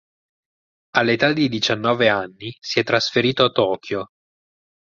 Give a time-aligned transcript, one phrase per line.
[0.95, 4.07] All'età di diciannove anni si è trasferito a Tokyo.